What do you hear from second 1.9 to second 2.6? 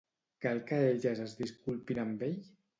amb ell?